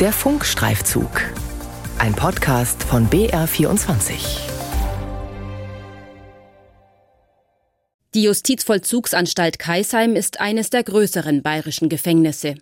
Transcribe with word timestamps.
Der 0.00 0.12
Funkstreifzug. 0.12 1.10
Ein 1.98 2.14
Podcast 2.14 2.84
von 2.84 3.10
BR24. 3.10 4.12
Die 8.14 8.22
Justizvollzugsanstalt 8.22 9.58
Kaisheim 9.58 10.14
ist 10.14 10.38
eines 10.38 10.70
der 10.70 10.84
größeren 10.84 11.42
bayerischen 11.42 11.88
Gefängnisse. 11.88 12.54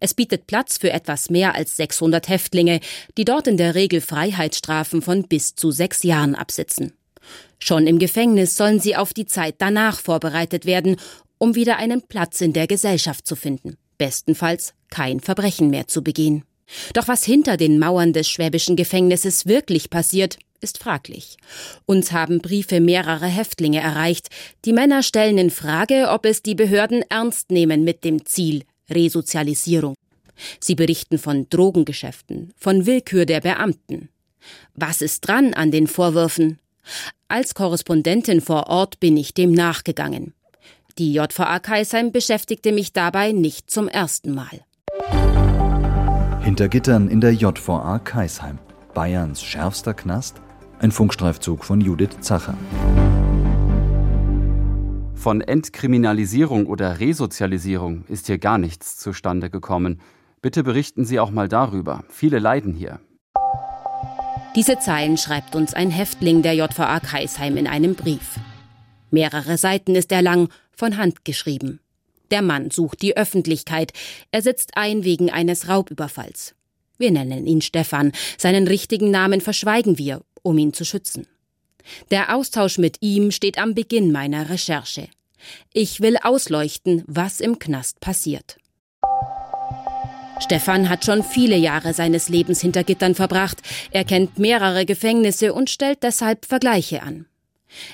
Es 0.00 0.14
bietet 0.14 0.46
Platz 0.46 0.78
für 0.78 0.90
etwas 0.90 1.28
mehr 1.28 1.54
als 1.54 1.76
600 1.76 2.26
Häftlinge, 2.26 2.80
die 3.18 3.26
dort 3.26 3.48
in 3.48 3.58
der 3.58 3.74
Regel 3.74 4.00
Freiheitsstrafen 4.00 5.02
von 5.02 5.24
bis 5.24 5.54
zu 5.56 5.70
sechs 5.70 6.04
Jahren 6.04 6.34
absitzen. 6.34 6.94
Schon 7.58 7.86
im 7.86 7.98
Gefängnis 7.98 8.56
sollen 8.56 8.80
sie 8.80 8.96
auf 8.96 9.12
die 9.12 9.26
Zeit 9.26 9.56
danach 9.58 10.00
vorbereitet 10.00 10.64
werden, 10.64 10.96
um 11.36 11.54
wieder 11.54 11.76
einen 11.76 12.00
Platz 12.00 12.40
in 12.40 12.54
der 12.54 12.66
Gesellschaft 12.66 13.26
zu 13.26 13.36
finden. 13.36 13.76
Bestenfalls 13.98 14.72
kein 14.88 15.20
Verbrechen 15.20 15.68
mehr 15.68 15.86
zu 15.86 16.02
begehen. 16.02 16.44
Doch 16.92 17.08
was 17.08 17.24
hinter 17.24 17.56
den 17.56 17.78
Mauern 17.78 18.12
des 18.12 18.28
schwäbischen 18.28 18.76
Gefängnisses 18.76 19.46
wirklich 19.46 19.90
passiert, 19.90 20.38
ist 20.60 20.78
fraglich. 20.78 21.36
Uns 21.86 22.12
haben 22.12 22.40
Briefe 22.40 22.80
mehrerer 22.80 23.26
Häftlinge 23.26 23.80
erreicht. 23.80 24.28
Die 24.64 24.72
Männer 24.72 25.02
stellen 25.02 25.38
in 25.38 25.50
Frage, 25.50 26.08
ob 26.10 26.24
es 26.24 26.42
die 26.42 26.54
Behörden 26.54 27.02
ernst 27.08 27.50
nehmen 27.50 27.84
mit 27.84 28.04
dem 28.04 28.24
Ziel 28.26 28.64
Resozialisierung. 28.90 29.94
Sie 30.60 30.74
berichten 30.74 31.18
von 31.18 31.48
Drogengeschäften, 31.48 32.52
von 32.56 32.86
Willkür 32.86 33.26
der 33.26 33.40
Beamten. 33.40 34.08
Was 34.74 35.02
ist 35.02 35.20
dran 35.22 35.54
an 35.54 35.70
den 35.70 35.86
Vorwürfen? 35.86 36.58
Als 37.28 37.54
Korrespondentin 37.54 38.40
vor 38.40 38.68
Ort 38.68 39.00
bin 39.00 39.16
ich 39.16 39.34
dem 39.34 39.52
nachgegangen. 39.52 40.32
Die 40.96 41.12
JVA 41.12 41.58
Kaisheim 41.60 42.12
beschäftigte 42.12 42.72
mich 42.72 42.92
dabei 42.92 43.32
nicht 43.32 43.70
zum 43.70 43.88
ersten 43.88 44.34
Mal. 44.34 44.64
Hinter 46.48 46.70
Gittern 46.70 47.08
in 47.08 47.20
der 47.20 47.34
JVA 47.34 47.98
Kaisheim. 47.98 48.58
Bayerns 48.94 49.42
schärfster 49.42 49.92
Knast? 49.92 50.40
Ein 50.78 50.92
Funkstreifzug 50.92 51.62
von 51.62 51.82
Judith 51.82 52.20
Zacher. 52.20 52.56
Von 55.12 55.42
Entkriminalisierung 55.42 56.64
oder 56.64 57.00
Resozialisierung 57.00 58.06
ist 58.08 58.28
hier 58.28 58.38
gar 58.38 58.56
nichts 58.56 58.96
zustande 58.96 59.50
gekommen. 59.50 60.00
Bitte 60.40 60.62
berichten 60.62 61.04
Sie 61.04 61.20
auch 61.20 61.30
mal 61.30 61.48
darüber. 61.48 62.04
Viele 62.08 62.38
leiden 62.38 62.72
hier. 62.72 62.98
Diese 64.56 64.78
Zeilen 64.78 65.18
schreibt 65.18 65.54
uns 65.54 65.74
ein 65.74 65.90
Häftling 65.90 66.40
der 66.40 66.54
JVA 66.54 67.00
Kaisheim 67.00 67.58
in 67.58 67.66
einem 67.66 67.94
Brief. 67.94 68.40
Mehrere 69.10 69.58
Seiten 69.58 69.94
ist 69.94 70.10
er 70.12 70.22
lang, 70.22 70.48
von 70.74 70.96
Hand 70.96 71.26
geschrieben. 71.26 71.80
Der 72.30 72.42
Mann 72.42 72.70
sucht 72.70 73.02
die 73.02 73.16
Öffentlichkeit. 73.16 73.92
Er 74.30 74.42
sitzt 74.42 74.76
ein 74.76 75.04
wegen 75.04 75.30
eines 75.30 75.68
Raubüberfalls. 75.68 76.54
Wir 76.98 77.10
nennen 77.10 77.46
ihn 77.46 77.60
Stefan. 77.60 78.12
Seinen 78.36 78.66
richtigen 78.66 79.10
Namen 79.10 79.40
verschweigen 79.40 79.98
wir, 79.98 80.22
um 80.42 80.58
ihn 80.58 80.72
zu 80.72 80.84
schützen. 80.84 81.26
Der 82.10 82.34
Austausch 82.34 82.78
mit 82.78 82.98
ihm 83.00 83.30
steht 83.30 83.58
am 83.58 83.74
Beginn 83.74 84.12
meiner 84.12 84.50
Recherche. 84.50 85.08
Ich 85.72 86.00
will 86.00 86.16
ausleuchten, 86.22 87.04
was 87.06 87.40
im 87.40 87.58
Knast 87.58 88.00
passiert. 88.00 88.58
Stefan 90.40 90.88
hat 90.88 91.04
schon 91.04 91.22
viele 91.22 91.56
Jahre 91.56 91.94
seines 91.94 92.28
Lebens 92.28 92.60
hinter 92.60 92.84
Gittern 92.84 93.14
verbracht. 93.14 93.58
Er 93.90 94.04
kennt 94.04 94.38
mehrere 94.38 94.86
Gefängnisse 94.86 95.52
und 95.52 95.70
stellt 95.70 96.02
deshalb 96.02 96.46
Vergleiche 96.46 97.02
an. 97.02 97.26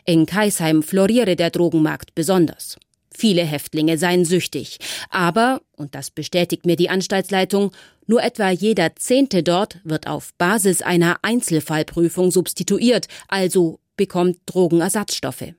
In 0.05 0.27
Kaisheim 0.27 0.83
floriere 0.83 1.37
der 1.37 1.51
Drogenmarkt 1.51 2.15
besonders. 2.15 2.77
Viele 3.17 3.43
Häftlinge 3.43 3.97
seien 3.97 4.25
süchtig. 4.25 4.79
Aber, 5.11 5.61
und 5.77 5.95
das 5.95 6.11
bestätigt 6.11 6.67
mir 6.67 6.77
die 6.77 6.91
Anstaltsleitung, 6.91 7.71
nur 8.07 8.23
etwa 8.23 8.51
jeder 8.51 8.97
Zehnte 8.97 9.43
dort 9.43 9.81
wird 9.85 10.07
auf 10.07 10.35
Basis 10.37 10.83
einer 10.83 11.19
Einzelfallprüfung 11.23 12.31
substituiert, 12.31 13.07
also 13.29 13.79
bekommt 13.97 14.39
Drogenersatzstoffe. 14.47 15.55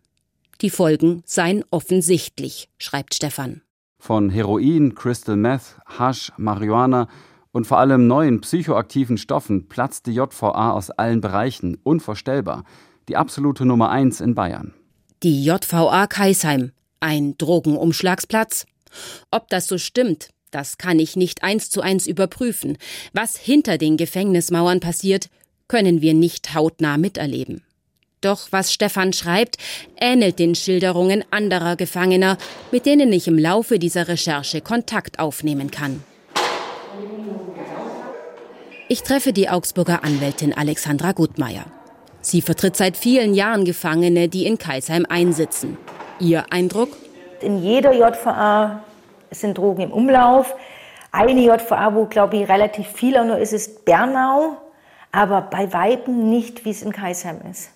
Die 0.62 0.69
Folgen 0.69 1.24
seien 1.25 1.63
offensichtlich, 1.72 2.69
schreibt 2.78 3.13
Stefan. 3.16 3.62
Von 3.97 4.29
Heroin, 4.29 4.94
Crystal 4.96 5.35
Meth, 5.35 5.78
Hasch, 5.85 6.31
Marihuana 6.38 7.08
und 7.52 7.66
vor 7.66 7.79
allem 7.79 8.08
neuen 8.08 8.41
psychoaktiven 8.41 9.18
Stoffen 9.18 9.68
platzt 9.68 10.08
die 10.08 10.12
JVA 10.12 10.72
aus 10.72 10.91
allen 10.91 11.22
Bereichen, 11.22 11.78
unvorstellbar. 11.84 12.63
Die 13.08 13.16
absolute 13.16 13.66
Nummer 13.66 13.90
eins 13.90 14.22
in 14.22 14.35
Bayern. 14.35 14.74
Die 15.24 15.44
JVA 15.44 16.08
Kaisheim, 16.08 16.72
ein 17.05 17.38
Drogenumschlagsplatz? 17.38 18.66
Ob 19.31 19.47
das 19.49 19.67
so 19.67 19.77
stimmt, 19.77 20.29
das 20.51 20.77
kann 20.77 20.99
ich 20.99 21.16
nicht 21.16 21.43
eins 21.43 21.69
zu 21.69 21.81
eins 21.81 22.07
überprüfen. 22.07 22.77
Was 23.13 23.38
hinter 23.38 23.77
den 23.77 23.95
Gefängnismauern 23.95 24.79
passiert, 24.79 25.29
können 25.67 26.01
wir 26.01 26.13
nicht 26.13 26.53
hautnah 26.53 26.97
miterleben. 26.97 27.63
Doch 28.21 28.47
was 28.51 28.73
Stefan 28.73 29.13
schreibt, 29.13 29.57
ähnelt 29.97 30.39
den 30.39 30.55
Schilderungen 30.55 31.23
anderer 31.29 31.75
Gefangener, 31.75 32.38
mit 32.71 32.85
denen 32.85 33.13
ich 33.13 33.27
im 33.27 33.37
Laufe 33.37 33.77
dieser 33.77 34.07
Recherche 34.07 34.61
Kontakt 34.61 35.19
aufnehmen 35.19 35.69
kann. 35.69 36.03
Ich 38.87 39.03
treffe 39.03 39.33
die 39.33 39.49
Augsburger 39.49 40.03
Anwältin 40.03 40.53
Alexandra 40.53 41.11
Gutmeier. 41.11 41.66
Sie 42.22 42.41
vertritt 42.41 42.75
seit 42.75 42.97
vielen 42.97 43.35
Jahren 43.35 43.66
Gefangene, 43.66 44.29
die 44.29 44.45
in 44.45 44.57
Kaisheim 44.57 45.05
einsitzen. 45.07 45.77
Ihr 46.20 46.46
Eindruck? 46.50 46.90
In 47.42 47.62
jeder 47.62 47.94
JVA 47.94 48.81
sind 49.31 49.58
Drogen 49.58 49.81
im 49.81 49.92
Umlauf. 49.92 50.56
Eine 51.12 51.42
JVA, 51.42 51.94
wo, 51.94 52.06
glaube 52.06 52.38
ich, 52.38 52.50
relativ 52.50 52.88
viel 52.88 53.18
auch 53.18 53.26
nur 53.26 53.38
ist, 53.38 53.53
ist 53.53 53.86
Bernau. 53.86 54.58
Aber 55.12 55.42
bei 55.42 55.72
Weiben 55.72 56.30
nicht, 56.30 56.66
wie 56.66 56.72
es 56.72 56.81
in 56.81 56.92
Kaisheim 56.92 57.40
ist. 57.50 57.70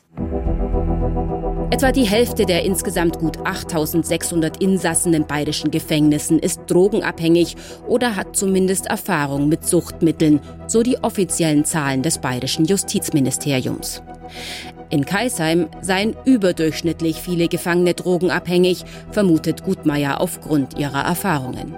Etwa 1.72 1.92
die 1.92 2.04
Hälfte 2.04 2.46
der 2.46 2.64
insgesamt 2.64 3.20
gut 3.20 3.38
8600 3.46 4.62
Insassen 4.62 5.14
in 5.14 5.28
bayerischen 5.28 5.72
Gefängnissen 5.72 6.40
ist 6.40 6.62
drogenabhängig 6.68 7.56
oder 7.88 8.16
hat 8.16 8.36
zumindest 8.36 8.88
Erfahrung 8.88 9.48
mit 9.48 9.66
Suchtmitteln, 9.66 10.42
so 10.68 10.82
die 10.82 10.98
offiziellen 11.04 11.66
Zahlen 11.66 12.02
des 12.02 12.18
bayerischen 12.18 12.66
Justizministeriums. 12.66 14.02
In 14.90 15.06
Kaisheim 15.06 15.68
seien 15.82 16.16
überdurchschnittlich 16.26 17.18
viele 17.18 17.48
Gefangene 17.48 17.94
drogenabhängig, 17.94 18.84
vermutet 19.12 19.64
Gutmeier 19.64 20.20
aufgrund 20.20 20.80
ihrer 20.80 21.04
Erfahrungen. 21.06 21.76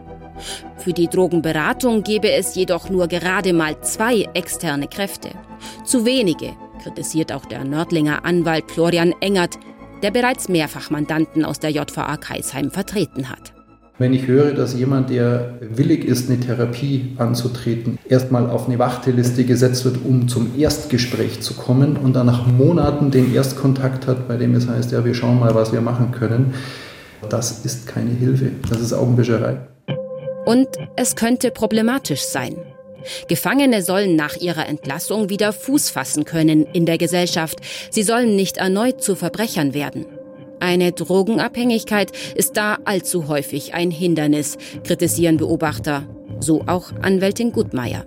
Für 0.78 0.94
die 0.94 1.08
Drogenberatung 1.08 2.04
gebe 2.04 2.32
es 2.32 2.56
jedoch 2.56 2.90
nur 2.90 3.08
gerade 3.08 3.54
mal 3.54 3.80
zwei 3.82 4.28
externe 4.34 4.88
Kräfte. 4.88 5.30
Zu 5.84 6.06
wenige, 6.06 6.54
kritisiert 6.82 7.32
auch 7.32 7.46
der 7.46 7.64
Nördlinger 7.64 8.26
Anwalt 8.26 8.72
Florian 8.72 9.14
Engert, 9.20 9.60
der 10.02 10.12
bereits 10.12 10.50
mehrfach 10.50 10.90
Mandanten 10.90 11.46
aus 11.46 11.60
der 11.60 11.70
JVA 11.70 12.18
Kaisheim 12.18 12.72
vertreten 12.72 13.30
hat. 13.30 13.54
Wenn 14.02 14.16
ich 14.16 14.26
höre, 14.26 14.54
dass 14.56 14.74
jemand, 14.74 15.12
der 15.12 15.60
willig 15.60 16.06
ist, 16.06 16.28
eine 16.28 16.40
Therapie 16.40 17.14
anzutreten, 17.20 18.00
erstmal 18.10 18.50
auf 18.50 18.68
eine 18.68 18.80
Warteliste 18.80 19.44
gesetzt 19.44 19.86
wird, 19.86 19.98
um 20.04 20.28
zum 20.28 20.58
Erstgespräch 20.58 21.42
zu 21.42 21.54
kommen 21.54 21.98
und 21.98 22.14
dann 22.14 22.26
nach 22.26 22.48
Monaten 22.48 23.12
den 23.12 23.32
Erstkontakt 23.32 24.08
hat, 24.08 24.28
bei 24.28 24.38
dem 24.38 24.56
es 24.56 24.68
heißt, 24.68 24.92
ja, 24.92 25.06
wir 25.06 25.14
schauen 25.14 25.40
mal, 25.40 25.54
was 25.54 25.72
wir 25.72 25.82
machen 25.82 26.10
können, 26.10 26.56
das 27.30 27.64
ist 27.64 27.86
keine 27.86 28.10
Hilfe, 28.10 28.50
das 28.68 28.82
ist 28.82 28.92
Augenwischerei. 28.92 29.58
Und 30.48 30.70
es 30.96 31.16
könnte 31.16 31.52
problematisch 31.52 32.22
sein. 32.22 32.56
Gefangene 33.28 33.84
sollen 33.84 34.16
nach 34.16 34.36
ihrer 34.36 34.68
Entlassung 34.68 35.30
wieder 35.30 35.54
Fuß 35.54 35.92
fassen 35.92 36.26
können 36.26 36.66
in 36.74 36.88
der 36.88 36.98
Gesellschaft. 36.98 37.60
Sie 37.92 38.02
sollen 38.02 38.36
nicht 38.36 38.58
erneut 38.58 39.04
zu 39.04 39.14
Verbrechern 39.14 39.76
werden. 39.76 40.08
Eine 40.62 40.92
Drogenabhängigkeit 40.92 42.12
ist 42.36 42.56
da 42.56 42.78
allzu 42.86 43.28
häufig 43.28 43.74
ein 43.74 43.90
Hindernis, 43.90 44.60
kritisieren 44.84 45.38
Beobachter. 45.38 46.04
So 46.40 46.62
auch 46.68 46.92
Anwältin 47.02 47.52
Gutmeier. 47.52 48.06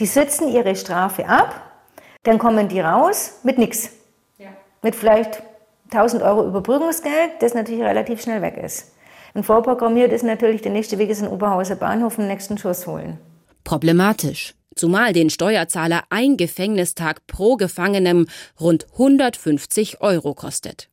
Die 0.00 0.06
sitzen 0.06 0.48
ihre 0.48 0.76
Strafe 0.76 1.28
ab, 1.28 1.60
dann 2.22 2.38
kommen 2.38 2.68
die 2.68 2.80
raus 2.80 3.40
mit 3.42 3.58
nichts. 3.58 3.90
Ja. 4.38 4.48
Mit 4.80 4.96
vielleicht 4.96 5.42
1000 5.90 6.22
Euro 6.22 6.46
Überbrückungsgeld, 6.46 7.32
das 7.40 7.52
natürlich 7.52 7.82
relativ 7.82 8.22
schnell 8.22 8.40
weg 8.40 8.56
ist. 8.56 8.92
Und 9.34 9.44
vorprogrammiert 9.44 10.10
ist 10.10 10.24
natürlich, 10.24 10.62
der 10.62 10.72
nächste 10.72 10.96
Weg 10.96 11.10
ist 11.10 11.20
in 11.20 11.28
Oberhauser 11.28 11.76
Bahnhof 11.76 12.16
den 12.16 12.28
nächsten 12.28 12.56
Schuss 12.56 12.86
holen. 12.86 13.18
Problematisch, 13.62 14.54
zumal 14.74 15.12
den 15.12 15.28
Steuerzahler 15.28 16.04
ein 16.08 16.38
Gefängnistag 16.38 17.26
pro 17.26 17.56
Gefangenem 17.56 18.26
rund 18.58 18.86
150 18.94 20.00
Euro 20.00 20.32
kostet. 20.32 20.88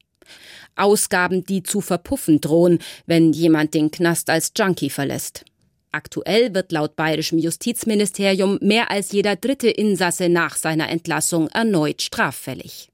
Ausgaben, 0.76 1.44
die 1.44 1.64
zu 1.64 1.82
verpuffen 1.82 2.42
drohen, 2.42 2.80
wenn 3.06 3.34
jemand 3.34 3.74
den 3.74 3.92
Knast 3.92 4.30
als 4.30 4.52
Junkie 4.58 4.90
verlässt. 4.90 5.46
Aktuell 5.92 6.54
wird 6.54 6.72
laut 6.72 6.96
bayerischem 6.96 7.38
Justizministerium 7.38 8.58
mehr 8.62 8.90
als 8.92 9.12
jeder 9.12 9.36
dritte 9.36 9.70
Insasse 9.70 10.30
nach 10.30 10.56
seiner 10.56 10.90
Entlassung 10.90 11.50
erneut 11.50 12.02
straffällig. 12.02 12.90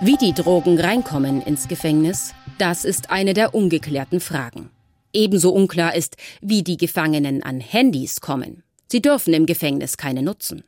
Wie 0.00 0.16
die 0.16 0.32
Drogen 0.32 0.78
reinkommen 0.78 1.42
ins 1.42 1.66
Gefängnis, 1.66 2.32
das 2.58 2.84
ist 2.84 3.10
eine 3.10 3.34
der 3.34 3.54
ungeklärten 3.54 4.20
Fragen. 4.20 4.70
Ebenso 5.12 5.50
unklar 5.50 5.96
ist, 5.96 6.16
wie 6.40 6.62
die 6.62 6.76
Gefangenen 6.76 7.42
an 7.42 7.60
Handys 7.60 8.20
kommen. 8.20 8.62
Sie 8.86 9.02
dürfen 9.02 9.34
im 9.34 9.46
Gefängnis 9.46 9.96
keine 9.96 10.22
nutzen. 10.22 10.62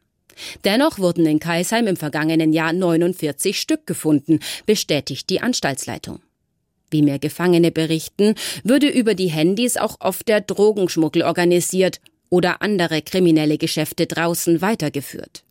Dennoch 0.65 0.99
wurden 0.99 1.27
in 1.27 1.41
Kaisheim 1.41 1.87
im 1.87 1.97
vergangenen 1.97 2.53
Jahr 2.53 2.73
49 2.73 3.61
Stück 3.61 3.87
gefunden, 3.87 4.41
bestätigt 4.67 5.31
die 5.31 5.41
Anstaltsleitung. 5.41 6.21
Wie 6.91 7.03
mir 7.03 7.19
Gefangene 7.19 7.71
berichten, 7.71 8.35
würde 8.65 8.89
über 8.89 9.15
die 9.15 9.29
Handys 9.29 9.77
auch 9.77 9.97
oft 10.01 10.29
der 10.29 10.41
Drogenschmuggel 10.41 11.23
organisiert 11.23 12.01
oder 12.31 12.63
andere 12.63 13.03
kriminelle 13.03 13.59
Geschäfte 13.59 14.07
draußen 14.07 14.61
weitergeführt. 14.61 15.45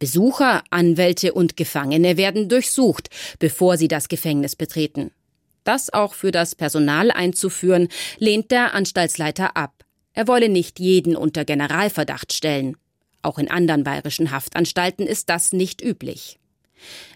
Besucher, 0.00 0.64
Anwälte 0.70 1.34
und 1.34 1.56
Gefangene 1.56 2.16
werden 2.16 2.48
durchsucht, 2.48 3.10
bevor 3.38 3.76
sie 3.76 3.88
das 3.88 4.08
Gefängnis 4.08 4.56
betreten. 4.56 5.10
Das 5.62 5.92
auch 5.92 6.14
für 6.14 6.30
das 6.30 6.54
Personal 6.54 7.10
einzuführen, 7.10 7.88
lehnt 8.18 8.50
der 8.50 8.72
Anstaltsleiter 8.72 9.56
ab. 9.56 9.84
Er 10.14 10.26
wolle 10.26 10.48
nicht 10.48 10.80
jeden 10.80 11.16
unter 11.16 11.44
Generalverdacht 11.44 12.32
stellen. 12.32 12.76
Auch 13.22 13.38
in 13.38 13.50
anderen 13.50 13.84
bayerischen 13.84 14.30
Haftanstalten 14.30 15.06
ist 15.06 15.28
das 15.28 15.52
nicht 15.52 15.82
üblich. 15.82 16.38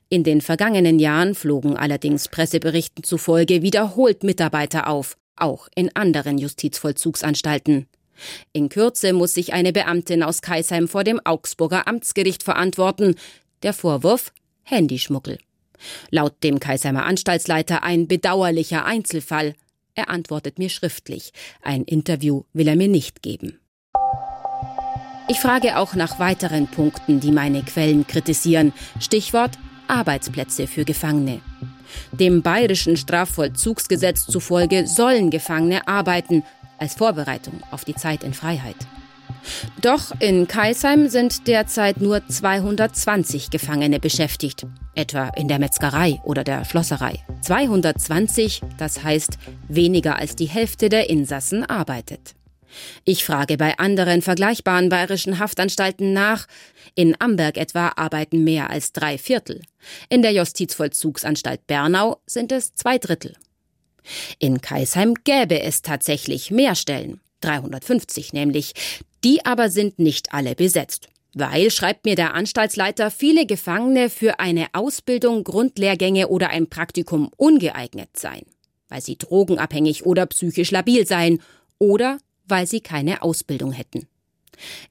In 0.09 0.23
den 0.23 0.41
vergangenen 0.41 0.99
Jahren 0.99 1.35
flogen 1.35 1.77
allerdings 1.77 2.29
Presseberichten 2.29 3.05
zufolge 3.05 3.63
wiederholt 3.63 4.23
Mitarbeiter 4.23 4.89
auf, 4.89 5.17
auch 5.37 5.69
in 5.75 5.95
anderen 5.97 6.39
Justizvollzugsanstalten. 6.39 7.87
In 8.53 8.69
Kürze 8.69 9.13
muss 9.13 9.35
sich 9.35 9.53
eine 9.53 9.73
Beamtin 9.73 10.23
aus 10.23 10.43
Kaisheim 10.43 10.87
vor 10.89 11.05
dem 11.05 11.21
Augsburger 11.25 11.89
Amtsgericht 11.89 12.43
verantworten. 12.43 13.17
Der 13.63 13.73
Vorwurf 13.73 14.33
Handyschmuggel. 14.63 15.39
Laut 16.11 16.43
dem 16.43 16.61
Kaisheimer 16.61 17.05
Anstaltsleiter 17.05 17.83
ein 17.83 18.07
bedauerlicher 18.07 18.85
Einzelfall. 18.85 19.55
Er 19.95 20.11
antwortet 20.11 20.59
mir 20.59 20.69
schriftlich. 20.69 21.33
Ein 21.63 21.85
Interview 21.85 22.45
will 22.53 22.69
er 22.69 22.77
mir 22.77 22.89
nicht 22.89 23.23
geben. 23.23 23.59
Ich 25.27 25.41
frage 25.41 25.79
auch 25.79 25.95
nach 25.95 26.19
weiteren 26.19 26.67
Punkten, 26.67 27.19
die 27.19 27.33
meine 27.33 27.63
Quellen 27.63 28.07
kritisieren. 28.07 28.75
Stichwort 29.01 29.53
Arbeitsplätze 29.89 30.67
für 30.67 30.85
Gefangene. 30.85 31.41
Dem 32.13 32.43
bayerischen 32.43 32.97
Strafvollzugsgesetz 32.97 34.27
zufolge 34.27 34.87
sollen 34.87 35.31
Gefangene 35.31 35.89
arbeiten, 35.89 36.43
als 36.79 36.95
Vorbereitung 36.95 37.63
auf 37.71 37.85
die 37.85 37.95
Zeit 37.95 38.23
in 38.23 38.35
Freiheit. 38.35 38.77
Doch 39.81 40.13
in 40.21 40.47
Kaisheim 40.47 41.09
sind 41.09 41.47
derzeit 41.47 42.01
nur 42.01 42.27
220 42.27 43.51
Gefangene 43.51 44.01
beschäftigt, 44.01 44.67
etwa 44.95 45.29
in 45.37 45.49
der 45.49 45.59
Metzgerei 45.59 46.21
oder 46.25 46.45
der 46.45 46.65
Schlosserei. 46.65 47.25
220, 47.43 48.63
das 48.79 49.03
heißt 49.03 49.39
weniger 49.69 50.17
als 50.17 50.37
die 50.37 50.47
Hälfte 50.47 50.89
der 50.89 51.09
Insassen 51.09 51.65
arbeitet. 51.65 52.35
Ich 53.05 53.25
frage 53.25 53.57
bei 53.57 53.79
anderen 53.79 54.23
vergleichbaren 54.23 54.89
bayerischen 54.89 55.39
Haftanstalten 55.39 56.13
nach. 56.13 56.47
In 56.95 57.21
Amberg 57.21 57.57
etwa 57.57 57.93
arbeiten 57.97 58.45
mehr 58.45 58.71
als 58.71 58.93
drei 58.93 59.19
Viertel. 59.19 59.63
In 60.09 60.23
der 60.23 60.33
Justizvollzugsanstalt 60.33 61.67
Bernau 61.67 62.21
sind 62.27 62.53
es 62.53 62.75
zwei 62.75 62.99
Drittel. 62.99 63.35
In 64.39 64.61
Kaisheim 64.61 65.15
gäbe 65.25 65.61
es 65.61 65.83
tatsächlich 65.83 66.51
mehr 66.51 66.75
Stellen, 66.75 67.21
350 67.41 68.33
nämlich, 68.33 68.73
die 69.25 69.45
aber 69.45 69.71
sind 69.71 69.99
nicht 69.99 70.33
alle 70.33 70.55
besetzt. 70.55 71.09
Weil, 71.35 71.71
schreibt 71.73 72.05
mir 72.05 72.15
der 72.15 72.35
Anstaltsleiter, 72.35 73.11
viele 73.11 73.45
Gefangene 73.45 74.09
für 74.09 74.39
eine 74.39 74.69
Ausbildung, 74.73 75.43
Grundlehrgänge 75.43 76.29
oder 76.29 76.51
ein 76.51 76.69
Praktikum 76.69 77.31
ungeeignet 77.37 78.11
seien, 78.17 78.47
weil 78.89 79.01
sie 79.01 79.19
drogenabhängig 79.19 80.07
oder 80.07 80.27
psychisch 80.27 80.71
labil 80.71 81.07
seien 81.07 81.43
oder 81.79 82.19
weil 82.47 82.67
sie 82.67 82.81
keine 82.81 83.23
Ausbildung 83.23 83.73
hätten. 83.73 84.07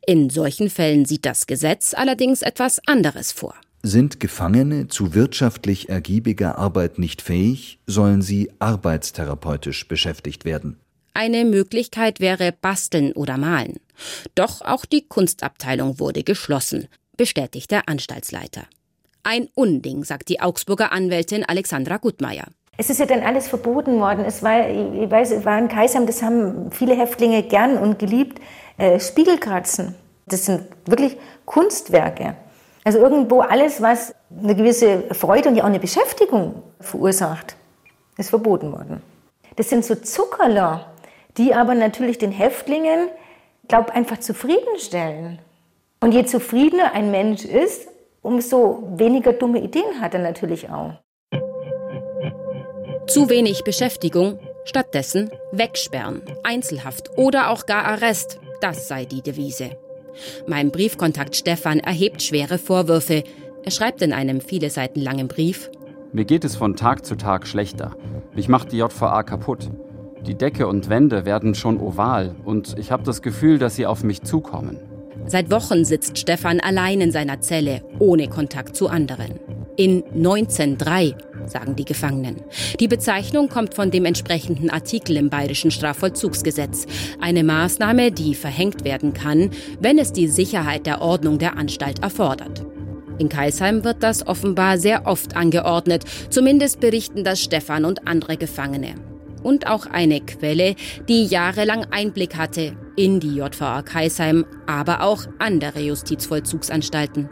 In 0.06 0.30
solchen 0.30 0.70
Fällen 0.70 1.06
sieht 1.06 1.26
das 1.26 1.48
Gesetz 1.48 1.94
allerdings 1.94 2.42
etwas 2.42 2.80
anderes 2.88 3.32
vor. 3.32 3.56
Sind 3.82 4.20
Gefangene 4.20 4.88
zu 4.88 5.14
wirtschaftlich 5.14 5.90
ergiebiger 5.90 6.58
Arbeit 6.58 7.00
nicht 7.00 7.22
fähig, 7.22 7.80
sollen 7.86 8.22
sie 8.22 8.50
arbeitstherapeutisch 8.60 9.88
beschäftigt 9.88 10.46
werden. 10.46 10.80
Eine 11.14 11.46
Möglichkeit 11.46 12.20
wäre 12.20 12.54
Basteln 12.54 13.12
oder 13.12 13.38
Malen. 13.38 13.80
Doch 14.36 14.62
auch 14.62 14.86
die 14.86 15.06
Kunstabteilung 15.08 16.00
wurde 16.00 16.24
geschlossen, 16.24 16.88
bestätigt 17.18 17.72
der 17.72 17.88
Anstaltsleiter. 17.88 18.66
Ein 19.22 19.48
Unding, 19.54 20.04
sagt 20.04 20.30
die 20.30 20.42
Augsburger 20.42 20.92
Anwältin 20.92 21.44
Alexandra 21.44 21.98
Gutmeier. 21.98 22.48
Es 22.76 22.90
ist 22.90 23.00
ja 23.00 23.06
dann 23.06 23.22
alles 23.22 23.48
verboten 23.48 24.00
worden. 24.00 24.26
Es 24.26 24.42
war, 24.42 24.68
ich 24.68 25.10
weiß, 25.10 25.32
es 25.32 25.46
war 25.46 25.60
in 25.60 25.68
Kaisheim, 25.68 26.06
das 26.08 26.24
haben 26.24 26.72
viele 26.72 26.96
Häftlinge 26.96 27.44
gern 27.44 27.78
und 27.78 28.00
geliebt, 28.00 28.42
äh, 28.78 29.00
Spiegelkratzen. 29.00 29.96
Das 30.26 30.46
sind 30.46 30.66
wirklich 30.86 31.18
Kunstwerke. 31.46 32.36
Also 32.84 33.00
irgendwo 33.00 33.42
alles, 33.42 33.82
was 33.82 34.16
eine 34.36 34.56
gewisse 34.56 35.04
Freude 35.14 35.50
und 35.50 35.56
ja 35.56 35.64
auch 35.64 35.68
eine 35.68 35.80
Beschäftigung 35.80 36.64
verursacht, 36.80 37.56
ist 38.18 38.30
verboten 38.30 38.72
worden. 38.72 39.02
Das 39.56 39.70
sind 39.70 39.86
so 39.86 39.96
Zuckerler, 39.96 40.88
die 41.38 41.54
aber 41.54 41.76
natürlich 41.76 42.18
den 42.18 42.32
Häftlingen, 42.32 43.10
glaube 43.68 43.94
einfach 43.94 44.20
zufriedenstellen. 44.20 45.40
Und 46.02 46.14
je 46.14 46.26
zufriedener 46.26 46.94
ein 46.94 47.12
Mensch 47.12 47.46
ist, 47.46 47.88
umso 48.22 48.84
weniger 48.96 49.34
dumme 49.34 49.60
Ideen 49.60 50.02
hat 50.02 50.14
er 50.14 50.20
natürlich 50.20 50.70
auch. 50.70 50.94
Zu 53.08 53.30
wenig 53.30 53.64
Beschäftigung, 53.64 54.40
stattdessen 54.64 55.30
wegsperren, 55.52 56.22
Einzelhaft 56.44 57.12
oder 57.18 57.50
auch 57.50 57.66
gar 57.66 57.86
Arrest, 57.86 58.40
das 58.62 58.88
sei 58.88 59.06
die 59.06 59.22
Devise. 59.22 59.72
Mein 60.48 60.72
Briefkontakt 60.72 61.36
Stefan 61.36 61.80
erhebt 61.80 62.22
schwere 62.22 62.58
Vorwürfe. 62.58 63.24
Er 63.64 63.72
schreibt 63.72 64.02
in 64.02 64.14
einem 64.14 64.42
viele 64.42 64.70
Seiten 64.70 65.02
langen 65.02 65.28
Brief. 65.28 65.70
Mir 66.14 66.26
geht 66.26 66.46
es 66.46 66.56
von 66.56 66.76
Tag 66.76 67.06
zu 67.06 67.16
Tag 67.16 67.46
schlechter. 67.46 67.96
Mich 68.34 68.48
macht 68.48 68.72
die 68.72 68.78
JVA 68.78 69.24
kaputt. 69.24 69.70
Die 70.26 70.36
Decke 70.36 70.68
und 70.68 70.90
Wände 70.90 71.26
werden 71.26 71.56
schon 71.56 71.80
oval 71.80 72.36
und 72.46 72.78
ich 72.80 72.92
habe 72.92 73.04
das 73.04 73.22
Gefühl, 73.22 73.60
dass 73.60 73.76
sie 73.76 73.86
auf 73.86 74.04
mich 74.04 74.22
zukommen. 74.22 74.80
Seit 75.26 75.52
Wochen 75.52 75.86
sitzt 75.86 76.18
Stefan 76.18 76.60
allein 76.60 77.02
in 77.02 77.12
seiner 77.12 77.42
Zelle, 77.42 77.82
ohne 78.00 78.28
Kontakt 78.28 78.76
zu 78.76 78.88
anderen. 78.88 79.40
In 79.76 80.04
1903, 80.16 81.16
sagen 81.48 81.76
die 81.76 81.86
Gefangenen. 81.86 82.38
Die 82.80 82.88
Bezeichnung 82.88 83.50
kommt 83.50 83.74
von 83.74 83.92
dem 83.92 84.06
entsprechenden 84.06 84.70
Artikel 84.70 85.18
im 85.18 85.30
Bayerischen 85.30 85.72
Strafvollzugsgesetz. 85.72 86.86
Eine 87.20 87.44
Maßnahme, 87.44 88.12
die 88.12 88.36
verhängt 88.36 88.84
werden 88.84 89.14
kann, 89.14 89.52
wenn 89.80 89.98
es 89.98 90.14
die 90.14 90.28
Sicherheit 90.28 90.86
der 90.86 91.02
Ordnung 91.02 91.40
der 91.40 91.58
Anstalt 91.58 92.04
erfordert. 92.04 92.66
In 93.20 93.30
Kaisheim 93.30 93.84
wird 93.84 94.02
das 94.02 94.26
offenbar 94.26 94.78
sehr 94.78 95.06
oft 95.06 95.36
angeordnet. 95.36 96.04
Zumindest 96.30 96.80
berichten 96.80 97.24
das 97.24 97.42
Stefan 97.42 97.86
und 97.86 98.08
andere 98.08 98.38
Gefangene. 98.38 98.96
Und 99.44 99.68
auch 99.68 99.86
eine 99.86 100.22
Quelle, 100.22 100.76
die 101.08 101.26
jahrelang 101.26 101.86
Einblick 101.92 102.38
hatte 102.38 102.76
in 102.96 103.20
die 103.20 103.36
JVA 103.36 103.82
Kaisheim, 103.82 104.46
aber 104.68 105.02
auch 105.02 105.26
andere 105.40 105.82
Justizvollzugsanstalten. 105.82 107.30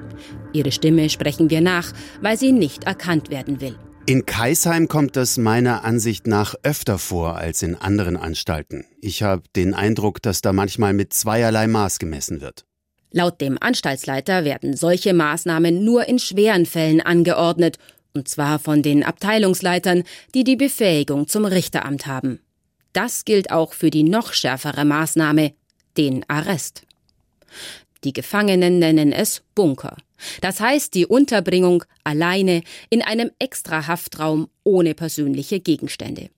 Ihre 0.53 0.71
Stimme 0.71 1.09
sprechen 1.09 1.49
wir 1.49 1.61
nach, 1.61 1.93
weil 2.21 2.37
sie 2.37 2.51
nicht 2.51 2.83
erkannt 2.83 3.29
werden 3.29 3.61
will. 3.61 3.75
In 4.07 4.25
Kaisheim 4.25 4.87
kommt 4.87 5.15
das 5.15 5.37
meiner 5.37 5.83
Ansicht 5.83 6.25
nach 6.25 6.55
öfter 6.63 6.97
vor 6.97 7.35
als 7.37 7.61
in 7.61 7.75
anderen 7.75 8.17
Anstalten. 8.17 8.85
Ich 8.99 9.21
habe 9.21 9.43
den 9.55 9.75
Eindruck, 9.75 10.21
dass 10.23 10.41
da 10.41 10.53
manchmal 10.53 10.93
mit 10.93 11.13
zweierlei 11.13 11.67
Maß 11.67 11.99
gemessen 11.99 12.41
wird. 12.41 12.65
Laut 13.11 13.39
dem 13.41 13.57
Anstaltsleiter 13.61 14.43
werden 14.43 14.75
solche 14.75 15.13
Maßnahmen 15.13 15.85
nur 15.85 16.07
in 16.07 16.17
schweren 16.17 16.65
Fällen 16.65 16.99
angeordnet, 16.99 17.77
und 18.13 18.27
zwar 18.27 18.57
von 18.57 18.81
den 18.81 19.03
Abteilungsleitern, 19.03 20.03
die 20.33 20.43
die 20.43 20.55
Befähigung 20.55 21.27
zum 21.27 21.45
Richteramt 21.45 22.07
haben. 22.07 22.39
Das 22.93 23.23
gilt 23.23 23.51
auch 23.51 23.73
für 23.73 23.91
die 23.91 24.03
noch 24.03 24.33
schärfere 24.33 24.83
Maßnahme, 24.83 25.53
den 25.95 26.25
Arrest. 26.27 26.83
Die 28.03 28.13
Gefangenen 28.13 28.79
nennen 28.79 29.11
es 29.11 29.43
Bunker. 29.53 29.95
Das 30.41 30.59
heißt 30.59 30.93
die 30.93 31.05
Unterbringung 31.05 31.83
alleine 32.03 32.63
in 32.89 33.01
einem 33.01 33.31
extra 33.39 33.87
Haftraum 33.87 34.49
ohne 34.63 34.93
persönliche 34.93 35.59
Gegenstände. 35.59 36.29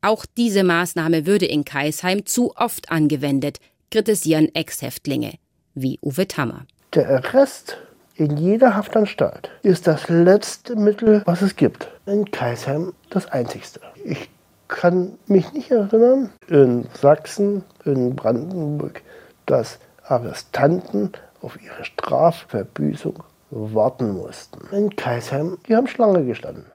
Auch 0.00 0.24
diese 0.36 0.62
Maßnahme 0.62 1.26
würde 1.26 1.46
in 1.46 1.64
Kaisheim 1.64 2.26
zu 2.26 2.54
oft 2.56 2.90
angewendet, 2.90 3.58
kritisieren 3.90 4.54
Ex-Häftlinge, 4.54 5.34
wie 5.74 5.98
Uwe 6.02 6.28
Tammer. 6.28 6.66
Der 6.94 7.08
Arrest 7.08 7.78
in 8.14 8.36
jeder 8.38 8.74
Haftanstalt 8.74 9.50
ist 9.62 9.86
das 9.86 10.08
letzte 10.08 10.76
Mittel, 10.76 11.22
was 11.26 11.42
es 11.42 11.56
gibt. 11.56 11.88
In 12.06 12.30
Kaisheim 12.30 12.92
das 13.10 13.26
einzigste. 13.26 13.80
Ich 14.04 14.30
kann 14.68 15.18
mich 15.26 15.52
nicht 15.52 15.70
erinnern, 15.70 16.30
in 16.48 16.86
Sachsen, 17.00 17.62
in 17.84 18.16
Brandenburg, 18.16 19.02
dass 19.44 19.78
Arrestanten 20.04 21.12
auf 21.42 21.58
ihre 21.62 21.84
Strafverbüßung 21.84 23.22
warten 23.50 24.12
mussten. 24.12 24.60
In 24.74 24.94
Kaisheim, 24.96 25.58
die 25.68 25.76
haben 25.76 25.86
Schlange 25.86 26.24
gestanden. 26.24 26.66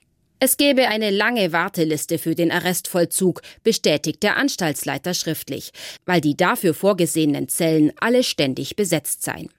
Es 0.43 0.57
gäbe 0.57 0.87
eine 0.87 1.11
lange 1.11 1.53
Warteliste 1.53 2.17
für 2.17 2.33
den 2.33 2.51
Arrestvollzug, 2.51 3.43
bestätigt 3.63 4.23
der 4.23 4.37
Anstaltsleiter 4.37 5.13
schriftlich, 5.13 5.71
weil 6.07 6.19
die 6.19 6.35
dafür 6.35 6.73
vorgesehenen 6.73 7.47
Zellen 7.47 7.93
alle 7.99 8.23
ständig 8.23 8.75
besetzt 8.75 9.21
seien. 9.21 9.49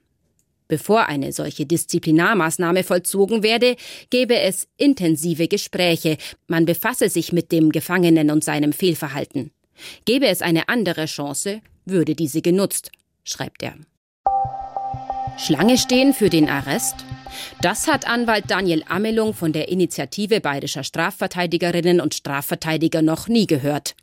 Bevor 0.66 1.06
eine 1.06 1.32
solche 1.32 1.66
Disziplinarmaßnahme 1.66 2.82
vollzogen 2.82 3.44
werde, 3.44 3.76
gäbe 4.10 4.40
es 4.40 4.66
intensive 4.76 5.46
Gespräche, 5.46 6.16
man 6.48 6.64
befasse 6.64 7.08
sich 7.08 7.32
mit 7.32 7.52
dem 7.52 7.70
Gefangenen 7.70 8.30
und 8.30 8.42
seinem 8.42 8.72
Fehlverhalten. 8.72 9.52
Gäbe 10.04 10.26
es 10.26 10.42
eine 10.42 10.68
andere 10.68 11.04
Chance, 11.06 11.60
würde 11.84 12.14
diese 12.16 12.42
genutzt, 12.42 12.90
schreibt 13.22 13.62
er. 13.62 13.74
Schlange 15.38 15.78
stehen 15.78 16.12
für 16.12 16.30
den 16.30 16.48
Arrest? 16.48 16.96
Das 17.60 17.88
hat 17.88 18.06
Anwalt 18.06 18.44
Daniel 18.48 18.84
Amelung 18.88 19.34
von 19.34 19.52
der 19.52 19.68
Initiative 19.68 20.40
bayerischer 20.40 20.84
Strafverteidigerinnen 20.84 22.00
und 22.00 22.14
Strafverteidiger 22.14 23.02
noch 23.02 23.28
nie 23.28 23.46
gehört. 23.46 23.94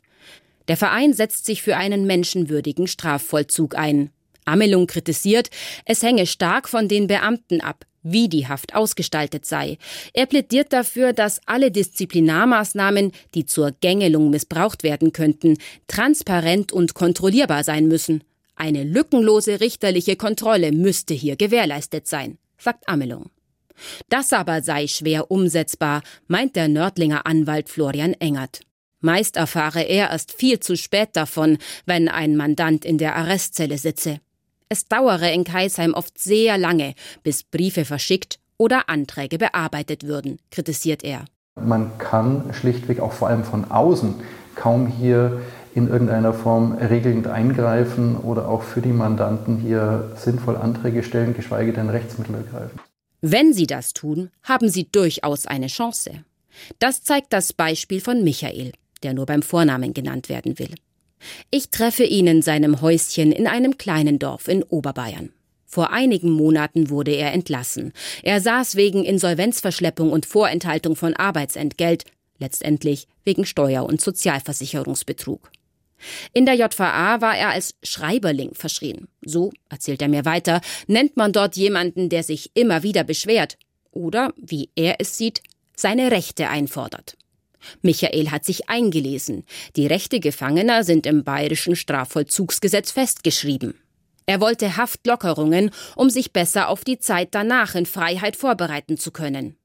Der 0.68 0.76
Verein 0.76 1.12
setzt 1.12 1.46
sich 1.46 1.62
für 1.62 1.76
einen 1.76 2.06
menschenwürdigen 2.06 2.86
Strafvollzug 2.86 3.76
ein. 3.76 4.10
Amelung 4.44 4.86
kritisiert, 4.86 5.50
es 5.84 6.02
hänge 6.02 6.26
stark 6.26 6.68
von 6.68 6.88
den 6.88 7.06
Beamten 7.06 7.60
ab, 7.60 7.84
wie 8.02 8.28
die 8.28 8.48
Haft 8.48 8.74
ausgestaltet 8.74 9.46
sei. 9.46 9.78
Er 10.12 10.26
plädiert 10.26 10.72
dafür, 10.72 11.12
dass 11.12 11.40
alle 11.46 11.70
Disziplinarmaßnahmen, 11.70 13.12
die 13.34 13.46
zur 13.46 13.72
Gängelung 13.80 14.30
missbraucht 14.30 14.82
werden 14.82 15.12
könnten, 15.12 15.58
transparent 15.86 16.72
und 16.72 16.94
kontrollierbar 16.94 17.62
sein 17.62 17.86
müssen. 17.86 18.24
Eine 18.60 18.84
lückenlose 18.84 19.58
richterliche 19.60 20.16
Kontrolle 20.16 20.70
müsste 20.70 21.14
hier 21.14 21.36
gewährleistet 21.36 22.06
sein, 22.06 22.36
sagt 22.58 22.86
Amelung. 22.90 23.30
Das 24.10 24.34
aber 24.34 24.60
sei 24.60 24.86
schwer 24.86 25.30
umsetzbar, 25.30 26.02
meint 26.28 26.56
der 26.56 26.68
Nördlinger 26.68 27.24
Anwalt 27.24 27.70
Florian 27.70 28.12
Engert. 28.12 28.60
Meist 29.00 29.38
erfahre 29.38 29.80
er 29.80 30.10
erst 30.10 30.32
viel 30.32 30.60
zu 30.60 30.76
spät 30.76 31.08
davon, 31.14 31.56
wenn 31.86 32.10
ein 32.10 32.36
Mandant 32.36 32.84
in 32.84 32.98
der 32.98 33.16
Arrestzelle 33.16 33.78
sitze. 33.78 34.20
Es 34.68 34.84
dauere 34.84 35.32
in 35.32 35.44
Kaisheim 35.44 35.94
oft 35.94 36.18
sehr 36.18 36.58
lange, 36.58 36.92
bis 37.22 37.44
Briefe 37.44 37.86
verschickt 37.86 38.40
oder 38.58 38.90
Anträge 38.90 39.38
bearbeitet 39.38 40.04
würden, 40.04 40.38
kritisiert 40.50 41.02
er. 41.02 41.24
Man 41.58 41.96
kann 41.96 42.52
schlichtweg 42.52 43.00
auch 43.00 43.14
vor 43.14 43.28
allem 43.28 43.44
von 43.44 43.70
außen 43.70 44.16
kaum 44.54 44.86
hier 44.86 45.40
in 45.74 45.88
irgendeiner 45.88 46.32
Form 46.32 46.72
regelnd 46.72 47.26
eingreifen 47.26 48.16
oder 48.16 48.48
auch 48.48 48.62
für 48.62 48.80
die 48.80 48.92
Mandanten 48.92 49.58
hier 49.58 50.12
sinnvoll 50.16 50.56
Anträge 50.56 51.02
stellen, 51.02 51.34
geschweige 51.34 51.72
denn 51.72 51.88
Rechtsmittel 51.88 52.34
ergreifen. 52.34 52.80
Wenn 53.20 53.52
sie 53.52 53.66
das 53.66 53.92
tun, 53.92 54.30
haben 54.42 54.68
sie 54.68 54.88
durchaus 54.90 55.46
eine 55.46 55.66
Chance. 55.66 56.24
Das 56.78 57.02
zeigt 57.02 57.32
das 57.32 57.52
Beispiel 57.52 58.00
von 58.00 58.24
Michael, 58.24 58.72
der 59.02 59.14
nur 59.14 59.26
beim 59.26 59.42
Vornamen 59.42 59.94
genannt 59.94 60.28
werden 60.28 60.58
will. 60.58 60.74
Ich 61.50 61.70
treffe 61.70 62.04
ihn 62.04 62.26
in 62.26 62.42
seinem 62.42 62.80
Häuschen 62.80 63.30
in 63.30 63.46
einem 63.46 63.76
kleinen 63.76 64.18
Dorf 64.18 64.48
in 64.48 64.62
Oberbayern. 64.62 65.30
Vor 65.66 65.92
einigen 65.92 66.30
Monaten 66.30 66.90
wurde 66.90 67.12
er 67.12 67.32
entlassen. 67.32 67.92
Er 68.22 68.40
saß 68.40 68.74
wegen 68.74 69.04
Insolvenzverschleppung 69.04 70.10
und 70.10 70.26
Vorenthaltung 70.26 70.96
von 70.96 71.14
Arbeitsentgelt, 71.14 72.04
letztendlich 72.38 73.06
wegen 73.22 73.44
Steuer- 73.44 73.84
und 73.84 74.00
Sozialversicherungsbetrug. 74.00 75.50
In 76.32 76.46
der 76.46 76.54
JVA 76.54 77.20
war 77.20 77.36
er 77.36 77.50
als 77.50 77.74
Schreiberling 77.82 78.54
verschrien. 78.54 79.08
So, 79.24 79.52
erzählt 79.68 80.02
er 80.02 80.08
mir 80.08 80.24
weiter, 80.24 80.60
nennt 80.86 81.16
man 81.16 81.32
dort 81.32 81.56
jemanden, 81.56 82.08
der 82.08 82.22
sich 82.22 82.50
immer 82.54 82.82
wieder 82.82 83.04
beschwert 83.04 83.58
oder, 83.92 84.32
wie 84.36 84.70
er 84.76 84.96
es 84.98 85.16
sieht, 85.16 85.42
seine 85.76 86.10
Rechte 86.10 86.48
einfordert. 86.48 87.16
Michael 87.82 88.30
hat 88.30 88.44
sich 88.44 88.68
eingelesen. 88.68 89.44
Die 89.76 89.86
Rechte 89.86 90.20
Gefangener 90.20 90.84
sind 90.84 91.06
im 91.06 91.24
bayerischen 91.24 91.76
Strafvollzugsgesetz 91.76 92.90
festgeschrieben. 92.90 93.74
Er 94.26 94.40
wollte 94.40 94.76
Haftlockerungen, 94.76 95.70
um 95.96 96.08
sich 96.08 96.32
besser 96.32 96.68
auf 96.68 96.84
die 96.84 96.98
Zeit 96.98 97.28
danach 97.32 97.74
in 97.74 97.86
Freiheit 97.86 98.36
vorbereiten 98.36 98.96
zu 98.96 99.10
können. 99.10 99.56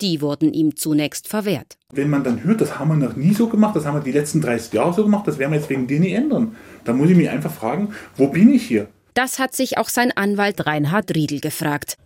Die 0.00 0.20
wurden 0.20 0.52
ihm 0.52 0.76
zunächst 0.76 1.28
verwehrt. 1.28 1.76
Wenn 1.92 2.10
man 2.10 2.24
dann 2.24 2.44
hört, 2.44 2.60
das 2.60 2.78
haben 2.78 2.88
wir 2.88 3.08
noch 3.08 3.16
nie 3.16 3.34
so 3.34 3.48
gemacht, 3.48 3.76
das 3.76 3.84
haben 3.84 3.96
wir 3.96 4.02
die 4.02 4.12
letzten 4.12 4.40
30 4.40 4.72
Jahre 4.72 4.94
so 4.94 5.04
gemacht, 5.04 5.26
das 5.26 5.38
werden 5.38 5.52
wir 5.52 5.58
jetzt 5.58 5.70
wegen 5.70 5.86
dir 5.86 6.00
nicht 6.00 6.14
ändern. 6.14 6.56
Da 6.84 6.92
muss 6.92 7.10
ich 7.10 7.16
mich 7.16 7.28
einfach 7.28 7.52
fragen, 7.52 7.94
wo 8.16 8.28
bin 8.28 8.52
ich 8.52 8.66
hier? 8.66 8.88
Das 9.14 9.38
hat 9.38 9.54
sich 9.54 9.76
auch 9.76 9.88
sein 9.88 10.12
Anwalt 10.16 10.66
Reinhard 10.66 11.14
Riedel 11.14 11.40
gefragt. 11.40 11.96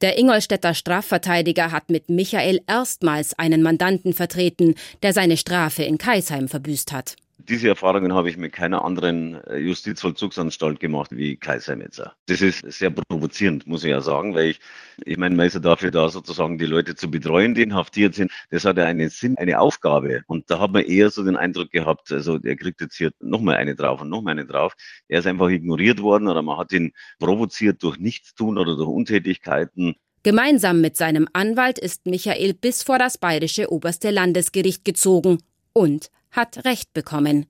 Der 0.00 0.18
Ingolstädter 0.18 0.74
Strafverteidiger 0.74 1.72
hat 1.72 1.90
mit 1.90 2.08
Michael 2.08 2.60
erstmals 2.66 3.38
einen 3.38 3.62
Mandanten 3.62 4.12
vertreten, 4.12 4.74
der 5.02 5.12
seine 5.12 5.36
Strafe 5.36 5.82
in 5.82 5.98
Kaisheim 5.98 6.48
verbüßt 6.48 6.92
hat. 6.92 7.16
Diese 7.46 7.68
Erfahrungen 7.68 8.14
habe 8.14 8.30
ich 8.30 8.38
mit 8.38 8.54
keiner 8.54 8.86
anderen 8.86 9.34
äh, 9.44 9.58
Justizvollzugsanstalt 9.58 10.80
gemacht 10.80 11.10
wie 11.14 11.36
Kaisermetzer. 11.36 12.14
Das 12.24 12.40
ist 12.40 12.60
sehr 12.72 12.90
provozierend, 12.90 13.66
muss 13.66 13.84
ich 13.84 13.90
ja 13.90 14.00
sagen, 14.00 14.34
weil 14.34 14.46
ich, 14.46 14.60
ich 15.04 15.18
meine, 15.18 15.34
man 15.34 15.46
ist 15.46 15.52
ja 15.52 15.60
dafür 15.60 15.90
da, 15.90 16.08
sozusagen 16.08 16.56
die 16.56 16.64
Leute 16.64 16.94
zu 16.94 17.10
betreuen, 17.10 17.54
die 17.54 17.62
inhaftiert 17.62 18.14
sind. 18.14 18.32
Das 18.48 18.64
hat 18.64 18.78
ja 18.78 18.84
einen 18.84 19.10
Sinn, 19.10 19.36
eine 19.36 19.60
Aufgabe. 19.60 20.22
Und 20.26 20.50
da 20.50 20.58
hat 20.58 20.72
man 20.72 20.84
eher 20.84 21.10
so 21.10 21.22
den 21.22 21.36
Eindruck 21.36 21.70
gehabt, 21.70 22.10
also 22.12 22.38
der 22.38 22.56
kriegt 22.56 22.80
jetzt 22.80 22.96
hier 22.96 23.12
nochmal 23.20 23.56
eine 23.56 23.74
drauf 23.74 24.00
und 24.00 24.08
nochmal 24.08 24.32
eine 24.32 24.46
drauf. 24.46 24.72
Er 25.08 25.18
ist 25.18 25.26
einfach 25.26 25.50
ignoriert 25.50 26.00
worden 26.00 26.28
oder 26.28 26.40
man 26.40 26.56
hat 26.56 26.72
ihn 26.72 26.92
provoziert 27.18 27.82
durch 27.82 27.98
Nichtstun 27.98 28.56
oder 28.56 28.74
durch 28.74 28.88
Untätigkeiten. 28.88 29.96
Gemeinsam 30.22 30.80
mit 30.80 30.96
seinem 30.96 31.28
Anwalt 31.34 31.78
ist 31.78 32.06
Michael 32.06 32.54
bis 32.54 32.82
vor 32.82 32.98
das 32.98 33.18
bayerische 33.18 33.70
oberste 33.70 34.10
Landesgericht 34.10 34.86
gezogen 34.86 35.42
und 35.74 36.08
hat 36.34 36.64
Recht 36.64 36.92
bekommen. 36.92 37.46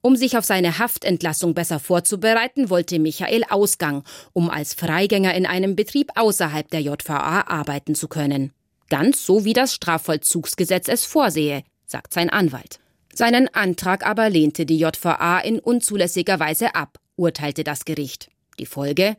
Um 0.00 0.16
sich 0.16 0.36
auf 0.36 0.44
seine 0.44 0.78
Haftentlassung 0.78 1.54
besser 1.54 1.78
vorzubereiten, 1.78 2.70
wollte 2.70 2.98
Michael 2.98 3.44
Ausgang, 3.48 4.02
um 4.32 4.50
als 4.50 4.74
Freigänger 4.74 5.34
in 5.34 5.46
einem 5.46 5.76
Betrieb 5.76 6.10
außerhalb 6.16 6.68
der 6.70 6.80
JVA 6.80 7.42
arbeiten 7.46 7.94
zu 7.94 8.08
können. 8.08 8.52
Ganz 8.88 9.24
so 9.24 9.44
wie 9.44 9.52
das 9.52 9.74
Strafvollzugsgesetz 9.74 10.88
es 10.88 11.04
vorsehe, 11.04 11.62
sagt 11.86 12.12
sein 12.12 12.30
Anwalt. 12.30 12.80
Seinen 13.14 13.52
Antrag 13.54 14.06
aber 14.06 14.30
lehnte 14.30 14.66
die 14.66 14.78
JVA 14.78 15.38
in 15.40 15.58
unzulässiger 15.58 16.40
Weise 16.40 16.74
ab, 16.74 16.98
urteilte 17.16 17.62
das 17.62 17.84
Gericht. 17.84 18.30
Die 18.58 18.66
Folge? 18.66 19.16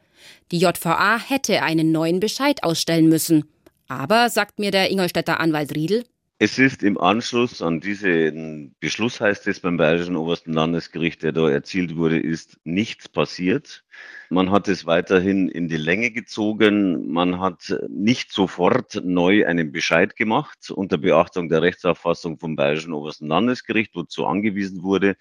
Die 0.52 0.58
JVA 0.58 1.18
hätte 1.18 1.62
einen 1.64 1.92
neuen 1.92 2.20
Bescheid 2.20 2.64
ausstellen 2.64 3.08
müssen. 3.08 3.46
Aber, 3.88 4.30
sagt 4.30 4.60
mir 4.60 4.72
der 4.72 4.92
Ingolstädter 4.92 5.40
Anwalt 5.40 5.76
Riedel, 5.76 6.06
es 6.40 6.60
ist 6.60 6.84
im 6.84 6.98
Anschluss 6.98 7.62
an 7.62 7.80
diesen 7.80 8.76
Beschluss, 8.80 9.22
heißt 9.22 9.48
es 9.48 9.60
beim 9.60 9.78
Bayerischen 9.78 10.16
Obersten 10.16 10.52
Landesgericht, 10.52 11.24
der 11.24 11.32
da 11.32 11.50
erzielt 11.50 11.96
wurde, 11.96 12.20
ist 12.20 12.58
nichts 12.64 13.08
passiert. 13.08 13.84
Man 14.30 14.52
hat 14.52 14.68
es 14.68 14.86
weiterhin 14.86 15.48
in 15.48 15.68
die 15.68 15.78
Länge 15.78 16.12
gezogen. 16.12 17.12
Man 17.12 17.40
hat 17.40 17.74
nicht 17.88 18.32
sofort 18.32 19.00
neu 19.06 19.46
einen 19.46 19.72
Bescheid 19.72 20.16
gemacht 20.16 20.72
unter 20.72 20.98
Beachtung 20.98 21.50
der 21.50 21.62
Rechtsauffassung 21.62 22.40
vom 22.40 22.56
Bayerischen 22.56 22.94
Obersten 22.94 23.28
Landesgericht, 23.28 23.96
wozu 23.96 24.26
angewiesen 24.26 24.84
wurde, 24.84 25.16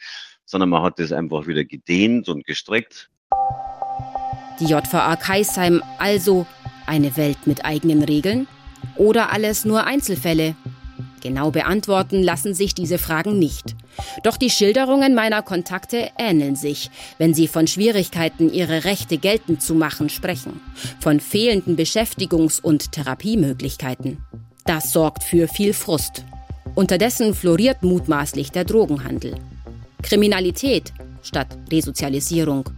sondern 0.44 0.70
man 0.70 0.82
hat 0.82 0.98
es 0.98 1.12
einfach 1.12 1.46
wieder 1.46 1.64
gedehnt 1.64 2.28
und 2.28 2.44
gestreckt. 2.46 3.10
Die 4.58 4.66
JVA 4.66 5.16
Kaisheim 5.16 5.82
also 5.98 6.46
eine 6.86 7.16
Welt 7.16 7.46
mit 7.46 7.64
eigenen 7.64 8.02
Regeln? 8.02 8.48
Oder 8.96 9.32
alles 9.32 9.64
nur 9.64 9.84
Einzelfälle? 9.84 10.56
Genau 11.22 11.52
beantworten 11.52 12.20
lassen 12.20 12.52
sich 12.52 12.74
diese 12.74 12.98
Fragen 12.98 13.38
nicht. 13.38 13.76
Doch 14.24 14.36
die 14.36 14.50
Schilderungen 14.50 15.14
meiner 15.14 15.40
Kontakte 15.40 16.10
ähneln 16.18 16.56
sich, 16.56 16.90
wenn 17.18 17.32
sie 17.32 17.46
von 17.46 17.68
Schwierigkeiten, 17.68 18.52
ihre 18.52 18.84
Rechte 18.84 19.18
geltend 19.18 19.62
zu 19.62 19.76
machen, 19.76 20.08
sprechen. 20.08 20.60
Von 21.00 21.20
fehlenden 21.20 21.76
Beschäftigungs- 21.76 22.60
und 22.60 22.90
Therapiemöglichkeiten. 22.90 24.18
Das 24.64 24.92
sorgt 24.92 25.22
für 25.22 25.46
viel 25.46 25.74
Frust. 25.74 26.24
Unterdessen 26.74 27.34
floriert 27.34 27.84
mutmaßlich 27.84 28.50
der 28.50 28.64
Drogenhandel. 28.64 29.36
Kriminalität 30.02 30.92
statt 31.22 31.56
Resozialisierung. 31.70 32.68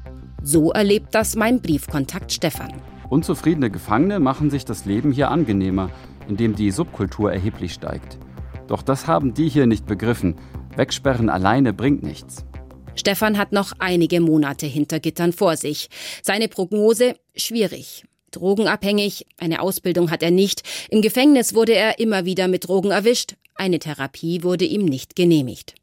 So 0.43 0.71
erlebt 0.71 1.15
das 1.15 1.35
mein 1.35 1.63
Briefkontakt 1.63 2.31
Stefan. 2.31 2.75
Unzufriedene 3.09 3.71
Gefangene 3.71 4.21
machen 4.21 4.51
sich 4.51 4.67
das 4.67 4.85
Leben 4.85 5.13
hier 5.13 5.31
angenehmer, 5.31 5.89
indem 6.29 6.55
die 6.55 6.71
Subkultur 6.71 7.33
erheblich 7.33 7.73
steigt. 7.73 8.19
Doch 8.67 8.83
das 8.83 9.07
haben 9.07 9.35
die 9.35 9.49
hier 9.49 9.67
nicht 9.67 9.87
begriffen. 9.87 10.37
Wegsperren 10.77 11.29
alleine 11.29 11.73
bringt 11.73 12.03
nichts. 12.03 12.45
Stefan 12.97 13.39
hat 13.39 13.53
noch 13.53 13.73
einige 13.79 14.21
Monate 14.21 14.67
hinter 14.67 15.01
Gittern 15.01 15.33
vor 15.33 15.57
sich. 15.57 15.89
Seine 16.23 16.49
Prognose 16.49 17.17
schwierig. 17.35 18.05
Drogenabhängig, 18.31 19.27
eine 19.39 19.61
Ausbildung 19.61 20.11
hat 20.11 20.23
er 20.23 20.31
nicht. 20.31 20.63
Im 20.91 21.03
Gefängnis 21.03 21.55
wurde 21.55 21.75
er 21.75 21.99
immer 21.99 22.25
wieder 22.25 22.49
mit 22.49 22.69
Drogen 22.69 22.91
erwischt. 22.91 23.35
Eine 23.55 23.79
Therapie 23.79 24.43
wurde 24.43 24.65
ihm 24.65 24.85
nicht 24.85 25.15
genehmigt. 25.17 25.75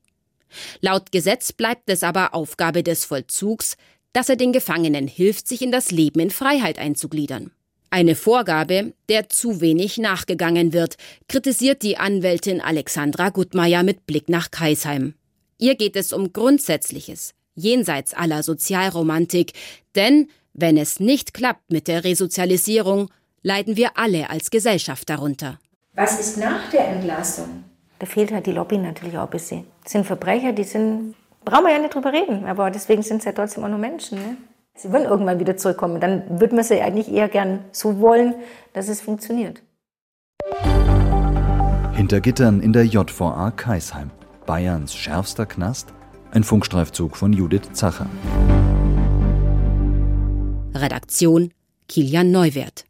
Laut 0.81 1.11
Gesetz 1.11 1.53
bleibt 1.53 1.89
es 1.89 2.03
aber 2.03 2.33
Aufgabe 2.33 2.83
des 2.83 3.05
Vollzugs, 3.05 3.77
dass 4.11 4.27
er 4.27 4.35
den 4.35 4.51
Gefangenen 4.51 5.07
hilft, 5.07 5.47
sich 5.47 5.61
in 5.61 5.71
das 5.71 5.91
Leben 5.91 6.19
in 6.19 6.29
Freiheit 6.29 6.77
einzugliedern. 6.77 7.51
Eine 7.93 8.15
Vorgabe, 8.15 8.93
der 9.10 9.27
zu 9.27 9.60
wenig 9.60 9.98
nachgegangen 9.98 10.71
wird, 10.71 10.95
kritisiert 11.27 11.81
die 11.81 11.98
Anwältin 11.98 12.62
Alexandra 12.62 13.31
Gutmeier 13.31 13.83
mit 13.83 14.05
Blick 14.05 14.29
nach 14.29 14.50
Kaisheim. 14.50 15.13
Ihr 15.57 15.75
geht 15.75 15.98
es 15.98 16.13
um 16.13 16.31
Grundsätzliches, 16.31 17.33
jenseits 17.53 18.13
aller 18.13 18.43
Sozialromantik, 18.43 19.51
denn 19.93 20.29
wenn 20.53 20.77
es 20.77 21.01
nicht 21.01 21.33
klappt 21.33 21.69
mit 21.69 21.89
der 21.89 22.05
Resozialisierung, 22.05 23.10
leiden 23.43 23.75
wir 23.75 23.98
alle 23.98 24.29
als 24.29 24.51
Gesellschaft 24.51 25.10
darunter. 25.10 25.60
Was 25.93 26.17
ist 26.17 26.38
nach 26.38 26.69
der 26.71 26.88
Entlassung? 26.88 27.65
Da 28.00 28.05
fehlt 28.05 28.31
halt 28.31 28.45
die 28.45 28.53
Lobby 28.53 28.77
natürlich 28.77 29.17
auch 29.17 29.25
ein 29.25 29.31
bisschen. 29.31 29.65
Das 29.83 29.91
sind 29.91 30.05
Verbrecher, 30.05 30.53
die 30.53 30.63
sind, 30.63 31.13
brauchen 31.43 31.65
wir 31.65 31.74
ja 31.74 31.79
nicht 31.79 31.93
drüber 31.93 32.13
reden, 32.13 32.45
aber 32.45 32.71
deswegen 32.71 33.03
sind 33.03 33.17
es 33.17 33.25
ja 33.25 33.33
trotzdem 33.33 33.65
auch 33.65 33.69
nur 33.69 33.79
Menschen. 33.79 34.17
Ne? 34.17 34.38
Sie 34.77 34.91
würden 34.91 35.05
irgendwann 35.05 35.39
wieder 35.39 35.57
zurückkommen. 35.57 35.99
Dann 35.99 36.39
würden 36.39 36.57
wir 36.57 36.63
sie 36.63 36.81
eigentlich 36.81 37.11
eher 37.11 37.27
gern 37.27 37.59
so 37.71 37.99
wollen, 37.99 38.35
dass 38.73 38.87
es 38.87 39.01
funktioniert. 39.01 39.61
Hinter 41.93 42.21
Gittern 42.21 42.61
in 42.61 42.73
der 42.73 42.85
JVA 42.85 43.51
Kaisheim, 43.51 44.09
Bayerns 44.45 44.95
schärfster 44.95 45.45
Knast, 45.45 45.93
ein 46.31 46.43
Funkstreifzug 46.43 47.17
von 47.17 47.33
Judith 47.33 47.73
Zacher. 47.73 48.07
Redaktion 50.73 51.51
Kilian 51.87 52.31
Neuwert 52.31 52.85